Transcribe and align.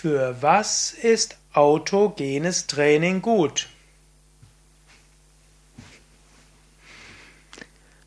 Für 0.00 0.40
was 0.42 0.92
ist 0.92 1.38
autogenes 1.52 2.68
Training 2.68 3.20
gut? 3.20 3.66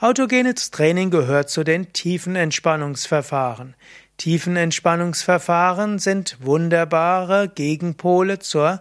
Autogenes 0.02 0.70
Training 0.70 1.10
gehört 1.10 1.50
zu 1.50 1.62
den 1.62 1.92
Tiefenentspannungsverfahren. 1.92 3.74
Tiefenentspannungsverfahren 4.16 5.98
sind 5.98 6.38
wunderbare 6.40 7.50
Gegenpole 7.50 8.38
zur 8.38 8.80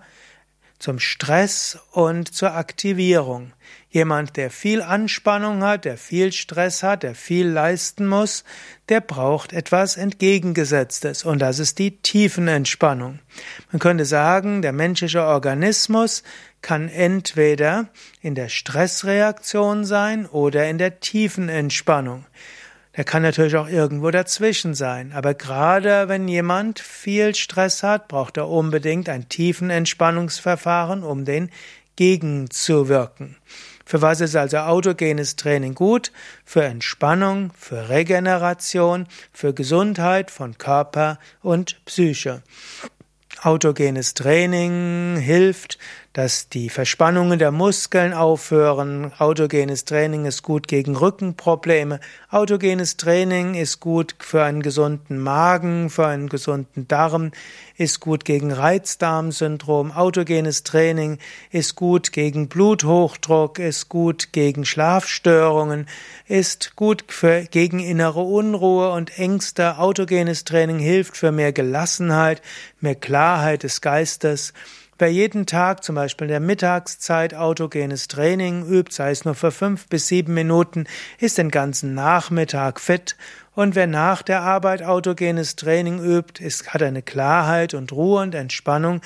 zum 0.79 0.99
Stress 0.99 1.77
und 1.91 2.33
zur 2.33 2.53
Aktivierung. 2.55 3.53
Jemand, 3.89 4.37
der 4.37 4.49
viel 4.49 4.81
Anspannung 4.81 5.63
hat, 5.63 5.85
der 5.85 5.97
viel 5.97 6.31
Stress 6.31 6.83
hat, 6.83 7.03
der 7.03 7.15
viel 7.15 7.47
leisten 7.47 8.07
muss, 8.07 8.43
der 8.87 9.01
braucht 9.01 9.51
etwas 9.51 9.97
Entgegengesetztes 9.97 11.25
und 11.25 11.39
das 11.39 11.59
ist 11.59 11.79
die 11.79 11.97
Tiefenentspannung. 11.97 13.19
Man 13.71 13.79
könnte 13.79 14.05
sagen, 14.05 14.61
der 14.61 14.73
menschliche 14.73 15.23
Organismus 15.23 16.23
kann 16.61 16.87
entweder 16.89 17.87
in 18.21 18.35
der 18.35 18.49
Stressreaktion 18.49 19.85
sein 19.85 20.25
oder 20.25 20.69
in 20.69 20.77
der 20.77 20.99
Tiefenentspannung. 20.99 22.25
Er 22.99 23.05
kann 23.05 23.21
natürlich 23.21 23.55
auch 23.55 23.69
irgendwo 23.69 24.11
dazwischen 24.11 24.73
sein, 24.73 25.13
aber 25.13 25.33
gerade 25.33 26.09
wenn 26.09 26.27
jemand 26.27 26.79
viel 26.79 27.33
Stress 27.33 27.81
hat, 27.81 28.09
braucht 28.09 28.35
er 28.35 28.49
unbedingt 28.49 29.07
ein 29.07 29.29
tiefen 29.29 29.69
Entspannungsverfahren, 29.69 31.03
um 31.03 31.23
den 31.23 31.49
gegenzuwirken. 31.95 33.37
Für 33.85 34.01
was 34.01 34.19
ist 34.19 34.35
also 34.35 34.57
autogenes 34.57 35.37
Training 35.37 35.75
gut? 35.75 36.11
Für 36.43 36.65
Entspannung, 36.65 37.53
für 37.57 37.87
Regeneration, 37.87 39.07
für 39.31 39.53
Gesundheit 39.53 40.29
von 40.29 40.57
Körper 40.57 41.19
und 41.41 41.79
Psyche. 41.85 42.43
Autogenes 43.41 44.13
Training 44.13 45.15
hilft, 45.15 45.77
dass 46.13 46.49
die 46.49 46.69
Verspannungen 46.69 47.37
der 47.37 47.51
Muskeln 47.51 48.13
aufhören. 48.13 49.11
Autogenes 49.19 49.85
Training 49.85 50.25
ist 50.25 50.41
gut 50.41 50.67
gegen 50.67 50.95
Rückenprobleme. 50.95 51.99
Autogenes 52.31 52.97
Training 52.97 53.53
ist 53.53 53.79
gut 53.79 54.15
für 54.17 54.43
einen 54.43 54.63
gesunden 54.63 55.19
Magen, 55.19 55.91
für 55.91 56.07
einen 56.07 56.27
gesunden 56.27 56.87
Darm, 56.87 57.31
ist 57.77 57.99
gut 57.99 58.25
gegen 58.25 58.51
Reizdarmsyndrom. 58.51 59.91
Autogenes 59.91 60.63
Training 60.63 61.19
ist 61.51 61.75
gut 61.75 62.11
gegen 62.11 62.49
Bluthochdruck, 62.49 63.59
ist 63.59 63.87
gut 63.87 64.33
gegen 64.33 64.65
Schlafstörungen, 64.65 65.87
ist 66.27 66.75
gut 66.75 67.05
für, 67.07 67.43
gegen 67.43 67.79
innere 67.79 68.21
Unruhe 68.21 68.91
und 68.93 69.19
Ängste. 69.19 69.77
Autogenes 69.77 70.43
Training 70.43 70.79
hilft 70.79 71.15
für 71.15 71.31
mehr 71.31 71.53
Gelassenheit, 71.53 72.41
mehr 72.81 72.95
Klarheit 72.95 73.61
des 73.61 73.81
Geistes. 73.81 74.53
Wer 75.01 75.13
jeden 75.13 75.45
Tag 75.45 75.85
zum 75.85 75.95
Beispiel 75.95 76.25
in 76.25 76.31
der 76.31 76.39
Mittagszeit 76.41 77.33
autogenes 77.33 78.09
Training 78.09 78.65
übt, 78.65 78.93
sei 78.93 79.11
es 79.11 79.23
nur 79.23 79.33
für 79.33 79.51
fünf 79.51 79.87
bis 79.87 80.09
sieben 80.09 80.33
Minuten, 80.33 80.87
ist 81.19 81.37
den 81.37 81.51
ganzen 81.51 81.93
Nachmittag 81.93 82.81
fit. 82.81 83.15
Und 83.55 83.75
wer 83.75 83.87
nach 83.87 84.23
der 84.23 84.41
Arbeit 84.41 84.83
autogenes 84.83 85.55
Training 85.55 86.03
übt, 86.03 86.43
ist, 86.43 86.73
hat 86.73 86.83
eine 86.83 87.01
Klarheit 87.01 87.73
und 87.73 87.93
Ruhe 87.93 88.21
und 88.21 88.35
Entspannung 88.35 88.99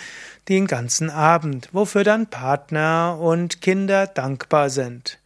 den 0.49 0.65
ganzen 0.65 1.11
Abend, 1.11 1.69
wofür 1.73 2.03
dann 2.03 2.25
Partner 2.25 3.19
und 3.21 3.61
Kinder 3.61 4.07
dankbar 4.07 4.71
sind. 4.71 5.19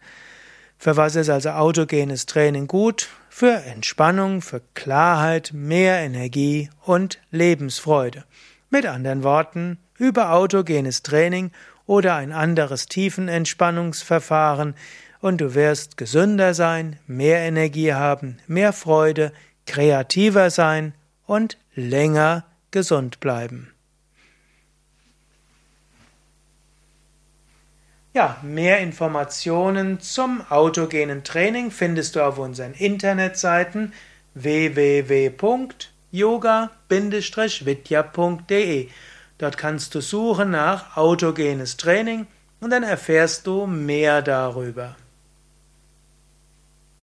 Für 0.77 0.97
was 0.97 1.15
ist 1.15 1.29
also 1.29 1.51
autogenes 1.51 2.25
Training 2.25 2.67
gut? 2.67 3.07
Für 3.29 3.53
Entspannung, 3.53 4.41
für 4.41 4.61
Klarheit, 4.73 5.51
mehr 5.53 5.99
Energie 5.99 6.69
und 6.83 7.19
Lebensfreude. 7.31 8.25
Mit 8.69 8.85
anderen 8.85 9.23
Worten, 9.23 9.77
über 9.97 10.33
autogenes 10.33 11.03
Training 11.03 11.51
oder 11.85 12.15
ein 12.15 12.31
anderes 12.31 12.87
Tiefenentspannungsverfahren 12.87 14.75
und 15.21 15.41
du 15.41 15.55
wirst 15.55 15.97
gesünder 15.97 16.53
sein, 16.53 16.99
mehr 17.07 17.39
Energie 17.39 17.93
haben, 17.93 18.37
mehr 18.47 18.73
Freude, 18.73 19.31
kreativer 19.65 20.49
sein 20.49 20.93
und 21.25 21.57
länger 21.75 22.45
gesund 22.71 23.19
bleiben. 23.19 23.71
Ja, 28.13 28.37
mehr 28.41 28.79
Informationen 28.79 29.99
zum 29.99 30.41
autogenen 30.49 31.23
Training 31.23 31.71
findest 31.71 32.15
du 32.15 32.21
auf 32.21 32.39
unseren 32.39 32.73
Internetseiten 32.73 33.93
www 34.33 35.29
yoga-vidya.de. 36.11 38.89
Dort 39.37 39.57
kannst 39.57 39.93
du 39.95 40.01
suchen 40.01 40.51
nach 40.51 40.97
autogenes 40.97 41.77
Training 41.77 42.27
und 42.59 42.71
dann 42.71 42.83
erfährst 42.83 43.45
du 43.45 43.67
mehr 43.67 44.21
darüber. 44.21 44.95